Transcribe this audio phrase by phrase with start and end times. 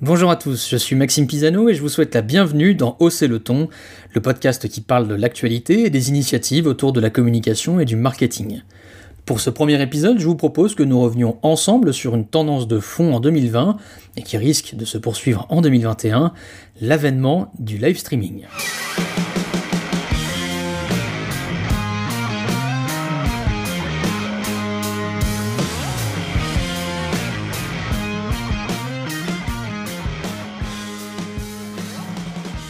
[0.00, 3.26] Bonjour à tous, je suis Maxime Pisano et je vous souhaite la bienvenue dans Hausser
[3.26, 3.68] le ton,
[4.14, 7.96] le podcast qui parle de l'actualité et des initiatives autour de la communication et du
[7.96, 8.62] marketing.
[9.26, 12.78] Pour ce premier épisode, je vous propose que nous revenions ensemble sur une tendance de
[12.78, 13.76] fond en 2020
[14.16, 16.32] et qui risque de se poursuivre en 2021,
[16.80, 18.44] l'avènement du live streaming.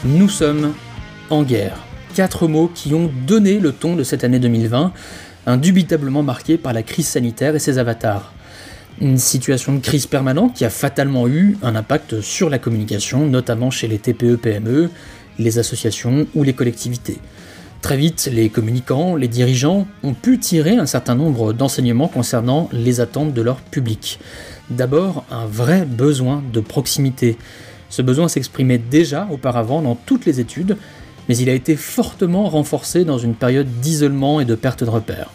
[0.09, 0.73] Nous sommes
[1.29, 1.85] en guerre.
[2.15, 4.95] Quatre mots qui ont donné le ton de cette année 2020,
[5.45, 8.33] indubitablement marquée par la crise sanitaire et ses avatars.
[9.03, 13.71] Une situation de crise permanente qui a fatalement eu un impact sur la communication, notamment
[13.71, 14.89] chez les TPE-PME,
[15.39, 17.19] les associations ou les collectivités.
[17.83, 23.01] Très vite, les communicants, les dirigeants ont pu tirer un certain nombre d'enseignements concernant les
[23.01, 24.21] attentes de leur public.
[24.71, 27.37] D'abord, un vrai besoin de proximité.
[27.89, 30.77] Ce besoin s'exprimait déjà auparavant dans toutes les études,
[31.29, 35.31] mais il a été fortement renforcé dans une période d'isolement et de perte de repères.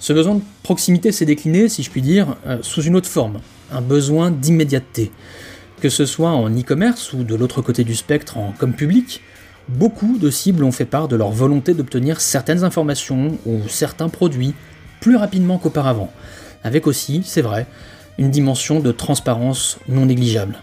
[0.00, 3.40] Ce besoin de proximité s'est décliné, si je puis dire, euh, sous une autre forme,
[3.72, 5.10] un besoin d'immédiateté.
[5.80, 9.20] Que ce soit en e-commerce ou de l'autre côté du spectre en comme public,
[9.68, 14.54] beaucoup de cibles ont fait part de leur volonté d'obtenir certaines informations ou certains produits
[15.00, 16.12] plus rapidement qu'auparavant,
[16.64, 17.66] avec aussi, c'est vrai,
[18.18, 20.58] une dimension de transparence non négligeable.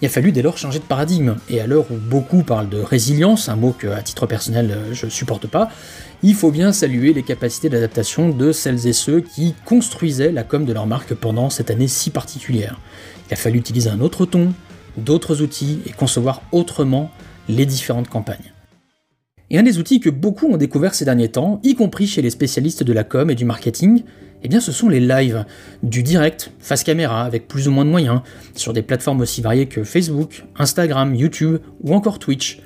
[0.00, 2.80] Il a fallu dès lors changer de paradigme, et à l'heure où beaucoup parlent de
[2.80, 5.70] résilience, un mot que à titre personnel euh, je supporte pas,
[6.22, 10.64] il faut bien saluer les capacités d'adaptation de celles et ceux qui construisaient la com
[10.64, 12.78] de leur marque pendant cette année si particulière.
[13.28, 14.52] Il a fallu utiliser un autre ton,
[14.96, 17.10] d'autres outils et concevoir autrement
[17.48, 18.52] les différentes campagnes.
[19.50, 22.28] Et un des outils que beaucoup ont découvert ces derniers temps, y compris chez les
[22.28, 24.02] spécialistes de la com et du marketing,
[24.42, 25.46] eh bien ce sont les lives,
[25.82, 28.20] du direct, face caméra, avec plus ou moins de moyens,
[28.54, 32.60] sur des plateformes aussi variées que Facebook, Instagram, YouTube ou encore Twitch.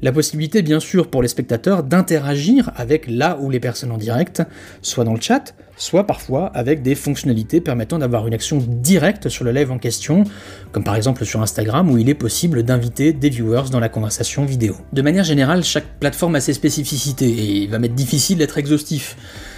[0.00, 4.44] La possibilité bien sûr pour les spectateurs d'interagir avec là où les personnes en direct,
[4.80, 9.44] soit dans le chat, soit parfois avec des fonctionnalités permettant d'avoir une action directe sur
[9.44, 10.22] le live en question,
[10.70, 14.44] comme par exemple sur Instagram où il est possible d'inviter des viewers dans la conversation
[14.44, 14.76] vidéo.
[14.92, 19.16] De manière générale, chaque plateforme a ses spécificités et il va m'être difficile d'être exhaustif.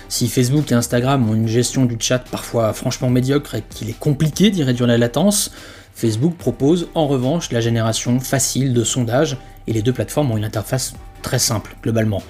[0.08, 3.98] Si Facebook et Instagram ont une gestion du chat parfois franchement médiocre et qu'il est
[3.98, 5.50] compliqué d'y réduire la latence,
[5.94, 9.36] Facebook propose en revanche la génération facile de sondages
[9.66, 12.22] et les deux plateformes ont une interface très simple globalement.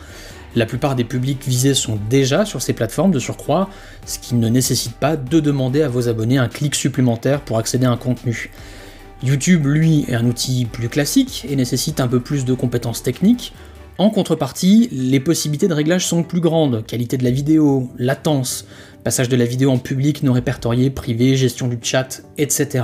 [0.56, 3.70] La plupart des publics visés sont déjà sur ces plateformes de surcroît,
[4.04, 7.86] ce qui ne nécessite pas de demander à vos abonnés un clic supplémentaire pour accéder
[7.86, 8.50] à un contenu.
[9.22, 13.52] YouTube, lui, est un outil plus classique et nécessite un peu plus de compétences techniques,
[14.00, 18.66] en contrepartie, les possibilités de réglage sont plus grandes, qualité de la vidéo, latence,
[19.04, 22.82] passage de la vidéo en public non répertorié, privé, gestion du chat, etc.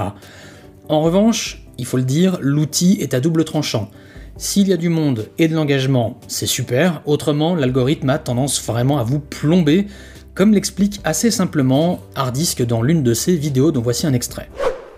[0.90, 3.90] En revanche, il faut le dire, l'outil est à double tranchant.
[4.38, 8.98] S'il y a du monde et de l'engagement, c'est super, autrement l'algorithme a tendance vraiment
[8.98, 9.86] à vous plomber,
[10.34, 14.50] comme l'explique assez simplement Hardisk dans l'une de ses vidéos dont voici un extrait.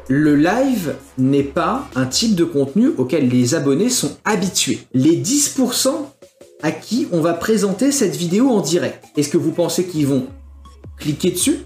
[0.09, 4.81] Le live n'est pas un type de contenu auquel les abonnés sont habitués.
[4.93, 5.91] Les 10%
[6.63, 10.27] à qui on va présenter cette vidéo en direct, est-ce que vous pensez qu'ils vont
[10.99, 11.59] cliquer dessus?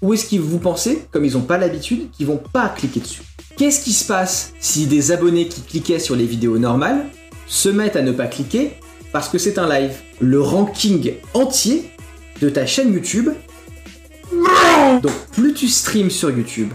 [0.00, 3.22] Ou est-ce que vous pensez, comme ils n'ont pas l'habitude, qu'ils vont pas cliquer dessus
[3.56, 7.06] Qu'est-ce qui se passe si des abonnés qui cliquaient sur les vidéos normales
[7.46, 8.72] se mettent à ne pas cliquer
[9.12, 11.90] parce que c'est un live Le ranking entier
[12.40, 13.30] de ta chaîne YouTube.
[15.02, 16.68] Donc plus tu streams sur YouTube,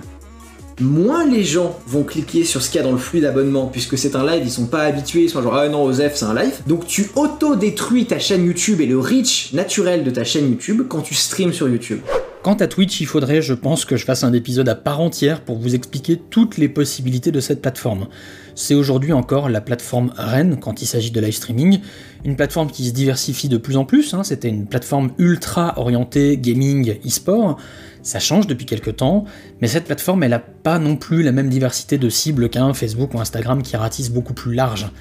[0.81, 3.97] moins les gens vont cliquer sur ce qu'il y a dans le flux d'abonnement, puisque
[3.97, 6.33] c'est un live, ils sont pas habitués, ils sont genre ah non Osef c'est un
[6.33, 6.55] live.
[6.67, 11.01] Donc tu auto-détruis ta chaîne YouTube et le reach naturel de ta chaîne YouTube quand
[11.01, 11.99] tu streams sur YouTube.
[12.43, 15.39] Quant à Twitch, il faudrait, je pense, que je fasse un épisode à part entière
[15.39, 18.09] pour vous expliquer toutes les possibilités de cette plateforme.
[18.53, 21.79] C'est aujourd'hui encore la plateforme reine quand il s'agit de live streaming,
[22.25, 24.25] une plateforme qui se diversifie de plus en plus, hein.
[24.25, 27.55] c'était une plateforme ultra orientée gaming e-sport,
[28.01, 29.23] ça change depuis quelques temps,
[29.61, 33.13] mais cette plateforme elle n'a pas non plus la même diversité de cibles qu'un Facebook
[33.13, 34.91] ou Instagram qui ratisse beaucoup plus large.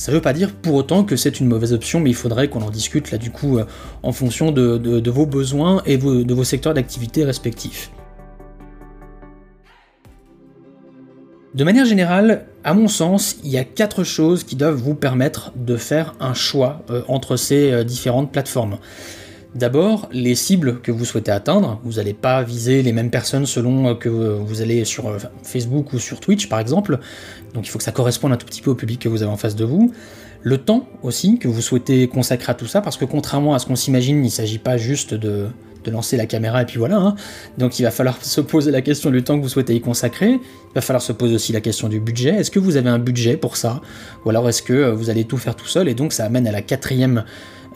[0.00, 2.48] Ça ne veut pas dire pour autant que c'est une mauvaise option, mais il faudrait
[2.48, 3.66] qu'on en discute là du coup euh,
[4.02, 7.90] en fonction de, vos besoins et de vos secteurs d'activité respectifs.
[11.52, 15.52] De manière générale, à mon sens, il y a quatre choses qui doivent vous permettre
[15.54, 18.78] de faire un choix euh, entre ces euh, différentes plateformes.
[19.54, 21.80] D'abord, les cibles que vous souhaitez atteindre.
[21.82, 25.92] Vous n'allez pas viser les mêmes personnes selon euh, que vous allez sur euh, Facebook
[25.92, 27.00] ou sur Twitch, par exemple.
[27.52, 29.32] Donc il faut que ça corresponde un tout petit peu au public que vous avez
[29.32, 29.92] en face de vous.
[30.42, 33.66] Le temps aussi que vous souhaitez consacrer à tout ça, parce que contrairement à ce
[33.66, 35.48] qu'on s'imagine, il ne s'agit pas juste de
[35.90, 36.96] lancer la caméra et puis voilà.
[36.98, 37.16] hein.
[37.58, 40.30] Donc il va falloir se poser la question du temps que vous souhaitez y consacrer.
[40.30, 42.30] Il va falloir se poser aussi la question du budget.
[42.30, 43.80] Est-ce que vous avez un budget pour ça?
[44.24, 46.46] Ou alors est-ce que euh, vous allez tout faire tout seul Et donc ça amène
[46.46, 47.24] à la quatrième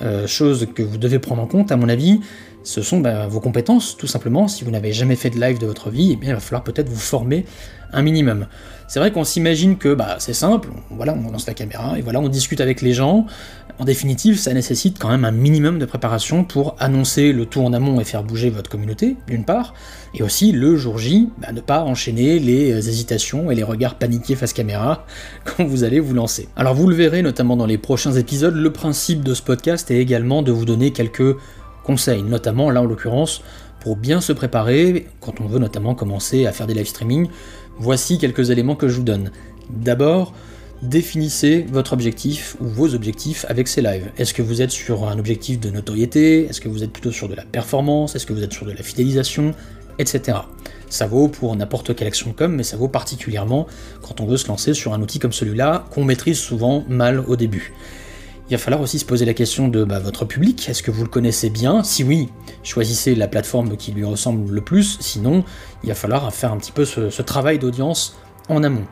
[0.03, 2.21] euh, chose que vous devez prendre en compte, à mon avis,
[2.63, 4.49] ce sont bah, vos compétences, tout simplement.
[4.49, 6.65] Si vous n'avez jamais fait de live de votre vie, eh bien, il va falloir
[6.65, 7.45] peut-être vous former
[7.95, 8.47] un minimum.
[8.87, 12.21] C'est vrai qu'on s'imagine que bah, c'est simple, voilà, on lance la caméra et voilà,
[12.21, 13.27] on discute avec les gens.
[13.81, 17.73] En définitive, ça nécessite quand même un minimum de préparation pour annoncer le tout en
[17.73, 19.75] amont et faire bouger votre communauté, d'une part,
[20.15, 23.97] et aussi le jour J, bah, ne pas enchaîner les euh, hésitations et les regards
[23.97, 25.07] paniqués face caméra
[25.45, 26.49] quand vous allez vous lancer.
[26.55, 29.99] Alors vous le verrez notamment dans les prochains épisodes, le principe de ce podcast est
[29.99, 31.37] également de vous donner quelques
[31.83, 33.43] conseils, notamment là en l'occurrence
[33.85, 37.29] pour bien se préparer quand on veut notamment commencer à faire des live streaming.
[37.79, 39.31] Voici quelques éléments que je vous donne.
[39.69, 40.33] D'abord,
[40.83, 44.11] définissez votre objectif ou vos objectifs avec ces lives.
[44.17, 46.47] Est-ce que vous êtes sur un objectif de notoriété?
[46.47, 48.15] Est-ce que vous êtes plutôt sur de la performance?
[48.15, 49.55] Est-ce que vous êtes sur de la fidélisation?
[49.99, 50.39] Etc.
[50.89, 53.67] Ça vaut pour n'importe quelle action com, mais ça vaut particulièrement
[54.03, 57.37] quand on veut se lancer sur un outil comme celui-là qu'on maîtrise souvent mal au
[57.37, 57.73] début.
[58.51, 60.69] Il va falloir aussi se poser la question de bah, votre public.
[60.69, 61.83] Est-ce que vous le connaissez bien?
[61.83, 62.29] Si oui,
[62.63, 64.99] choisissez la plateforme qui lui ressemble le plus.
[65.01, 65.45] Sinon,
[65.83, 68.17] il va falloir faire un petit peu ce, travail d'audience
[68.51, 68.85] en amont.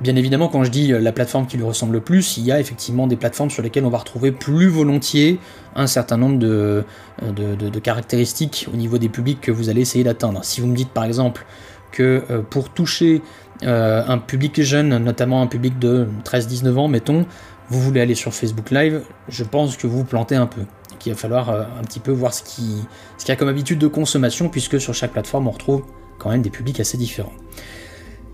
[0.00, 2.60] Bien évidemment, quand je dis la plateforme qui lui ressemble le plus, il y a
[2.60, 5.38] effectivement des plateformes sur lesquelles on va retrouver plus volontiers
[5.74, 6.84] un certain nombre de,
[7.22, 10.44] de caractéristiques au niveau des publics que vous allez essayer d'atteindre.
[10.44, 11.46] Si vous me dites par exemple
[11.92, 13.22] que euh, pour toucher
[13.62, 17.24] euh, un public jeune, notamment un public de 13-19 ans, mettons,
[17.68, 20.60] vous voulez aller sur Facebook Live, je pense que vous vous plantez un peu.
[20.60, 22.84] Donc il va falloir euh, un petit peu voir ce qu'il
[23.28, 25.82] y a comme habitude de consommation, puisque sur chaque plateforme on retrouve
[26.18, 27.32] quand même des publics assez différents.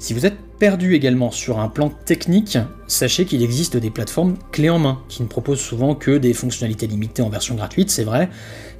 [0.02, 2.58] Si vous êtes perdu également sur un plan technique,
[2.88, 6.88] sachez qu'il existe des plateformes clés en main, qui ne proposent souvent que des fonctionnalités
[6.88, 8.28] limitées en version gratuite, c'est vrai,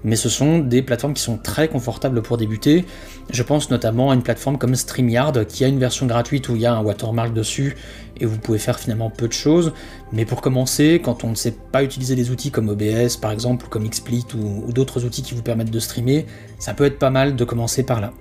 [0.02, 2.84] mais ce sont des plateformes qui sont très confortables pour débuter.
[3.30, 6.62] Je pense notamment à une plateforme comme StreamYard, qui a une version gratuite où il
[6.62, 7.76] y a un watermark dessus,
[8.18, 9.72] et vous pouvez faire finalement peu de choses,
[10.12, 13.68] mais pour commencer, quand on ne sait pas utiliser des outils comme OBS par exemple,
[13.70, 16.26] comme XSplit ou, ou d'autres outils qui vous permettent de streamer,
[16.58, 18.12] ça peut être pas mal de commencer par là.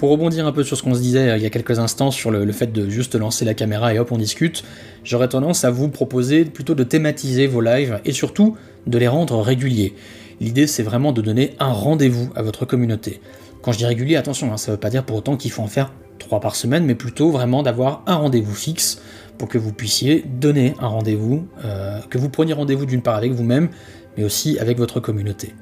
[0.00, 2.10] Pour rebondir un peu sur ce qu'on se disait euh, il y a quelques instants
[2.10, 4.64] sur le, fait de juste lancer la caméra et hop on discute,
[5.04, 8.56] j'aurais tendance à vous proposer plutôt de thématiser vos lives et surtout
[8.86, 9.94] de les rendre réguliers.
[10.40, 13.20] L'idée c'est vraiment de donner un rendez-vous à votre communauté.
[13.60, 15.60] Quand je dis régulier, attention, hein, ça ne veut pas dire pour autant qu'il faut
[15.60, 19.02] en faire 3 par semaine, mais plutôt vraiment d'avoir un rendez-vous fixe
[19.36, 23.32] pour que vous puissiez donner un rendez-vous, euh, que vous preniez rendez-vous d'une part avec
[23.32, 23.68] vous-même,
[24.16, 25.54] mais aussi avec votre communauté.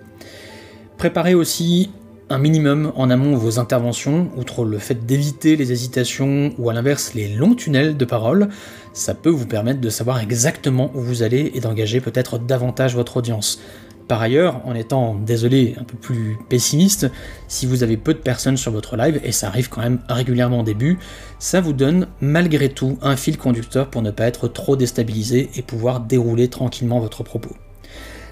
[0.96, 1.90] Préparez aussi
[2.30, 7.14] un minimum en amont vos interventions, outre le fait d'éviter les hésitations ou à l'inverse
[7.14, 8.48] les longs tunnels de parole,
[8.92, 13.16] ça peut vous permettre de savoir exactement où vous allez et d'engager peut-être davantage votre
[13.16, 13.60] audience.
[14.08, 17.10] Par ailleurs, en étant, désolé, un peu plus pessimiste,
[17.46, 20.60] si vous avez peu de personnes sur votre live, et ça arrive quand même régulièrement
[20.60, 20.98] au début,
[21.38, 25.62] ça vous donne malgré tout un fil conducteur pour ne pas être trop déstabilisé et
[25.62, 27.54] pouvoir dérouler tranquillement votre propos.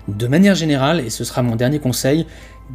[0.08, 2.26] De manière générale, et ce sera mon dernier conseil,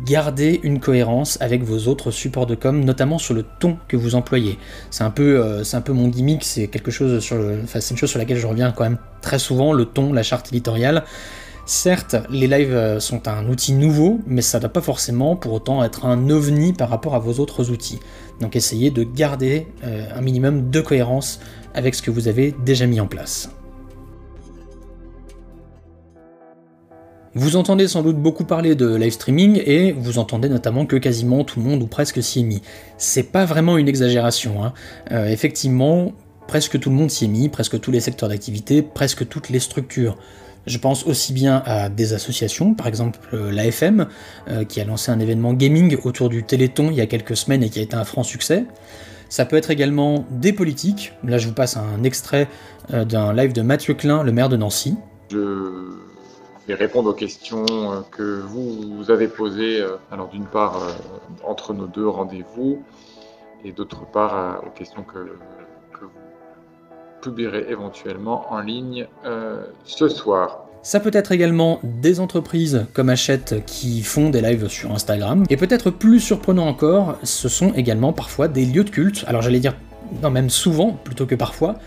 [0.06, 4.16] gardez une cohérence avec vos autres supports de com, notamment sur le ton que vous
[4.16, 4.58] employez.
[4.90, 8.10] C'est un peu, euh, c'est un peu mon gimmick, c'est quelque chose sur, une chose
[8.10, 11.04] sur laquelle je reviens quand même très souvent, le ton, la charte éditoriale.
[11.66, 15.84] Certes, les lives sont un outil nouveau, mais ça ne doit pas forcément pour autant
[15.84, 18.00] être un ovni par rapport à vos autres outils.
[18.42, 21.40] Donc essayez de garder euh, un minimum de cohérence
[21.74, 23.50] avec ce que vous avez déjà mis en place.
[27.34, 31.46] Vous entendez sans doute beaucoup parler de live streaming et vous entendez notamment que quasiment
[31.46, 32.62] tout le monde ou presque s'y est mis.
[32.98, 34.66] C'est pas vraiment une exagération.
[34.66, 34.74] Hein.
[35.14, 36.12] Euh, effectivement,
[36.50, 39.60] presque tout le monde s'y est mis, presque tous les secteurs d'activité, presque toutes les
[39.60, 40.18] structures.
[40.68, 44.08] Je pense aussi bien à des associations, par exemple euh, l'AFM,
[44.50, 47.64] euh, qui a lancé un événement gaming autour du Téléthon il y a quelques semaines
[47.64, 48.66] et qui a été un franc succès.
[49.30, 51.14] Ça peut être également des politiques.
[51.24, 52.50] Là, je vous passe un extrait
[52.90, 54.98] d'un live de Mathieu Klein, le maire de Nancy.
[55.32, 56.11] Je
[56.74, 60.92] répondre aux questions euh, que vous, vous avez posées, euh, alors d'une part euh,
[61.44, 62.84] entre nos deux rendez-vous,
[63.64, 65.20] et d'autre part aux questions que,
[65.94, 66.10] que, vous
[67.22, 69.08] publierez éventuellement en ligne
[69.84, 70.66] ce soir.
[70.82, 75.44] Ça peut être également des entreprises comme Hachette qui font des lives sur Instagram.
[75.52, 79.24] Et peut-être plus surprenant encore, ce sont également parfois des lieux de culte.
[79.28, 79.76] Alors j'allais dire,
[80.22, 81.80] non même souvent plutôt que parfois,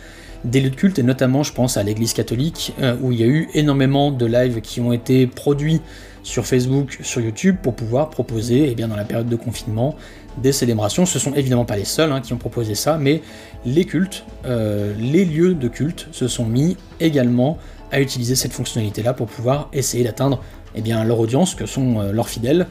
[0.44, 3.22] des lieux de culte, et notamment je pense à l'église catholique, euh, où il y
[3.22, 5.80] a eu énormément de lives qui ont été produits
[6.22, 9.94] sur Facebook, sur YouTube, pour pouvoir proposer, eh bien, dans la période de confinement,
[10.38, 11.06] des célébrations.
[11.06, 13.22] Ce sont évidemment pas les seuls hein, qui ont proposé ça, mais
[13.64, 17.58] les cultes, euh, les lieux de culte se sont mis également
[17.92, 20.42] à utiliser cette fonctionnalité-là pour pouvoir essayer d'atteindre
[20.74, 22.66] eh leur audience, que sont euh, leurs fidèles,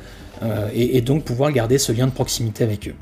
[0.73, 2.95] et, donc pouvoir garder ce lien de proximité avec eux.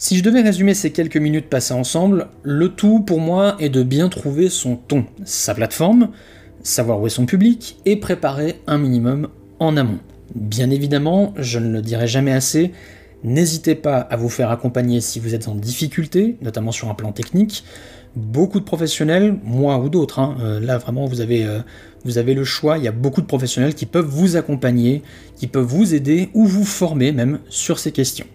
[0.00, 3.82] Si je devais résumer ces quelques minutes passées ensemble, le tout pour moi est de
[3.82, 6.10] bien trouver son ton, sa plateforme,
[6.62, 9.26] savoir où est son public et préparer un minimum
[9.58, 9.98] en amont.
[10.36, 12.70] Bien évidemment, je ne le dirai jamais assez,
[13.24, 17.10] n'hésitez pas à vous faire accompagner si vous êtes en difficulté, notamment sur un plan
[17.10, 17.64] technique.
[18.14, 21.60] Beaucoup de professionnels, moi ou d'autres, hein, euh, là vraiment euh,
[22.04, 25.02] vous avez le choix, il y a beaucoup de professionnels qui peuvent vous accompagner,
[25.34, 28.26] qui peuvent vous aider ou vous former même sur ces questions.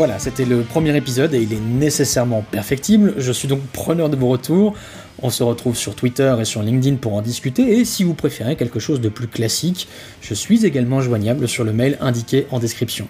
[0.00, 3.12] Voilà, c'était le premier épisode et il est nécessairement perfectible.
[3.18, 4.72] Je suis donc preneur de vos retours.
[5.20, 7.78] On se retrouve sur Twitter et sur LinkedIn pour en discuter.
[7.78, 9.88] Et si vous préférez quelque chose de plus classique,
[10.22, 13.08] je suis également joignable sur le mail indiqué en description.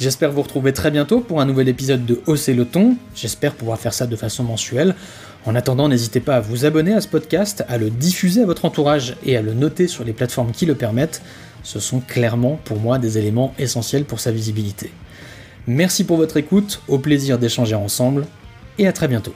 [0.00, 2.96] J'espère vous retrouver très bientôt pour un nouvel épisode de Hausser le ton.
[3.14, 4.96] J'espère pouvoir faire ça de façon mensuelle.
[5.44, 8.64] En attendant, n'hésitez pas à vous abonner à ce podcast, à le diffuser à votre
[8.64, 11.22] entourage et à le noter sur les plateformes qui le permettent.
[11.62, 14.90] Ce sont clairement pour moi des éléments essentiels pour sa visibilité.
[15.66, 18.26] Merci pour votre écoute, au plaisir d'échanger ensemble,
[18.78, 19.34] et à très bientôt.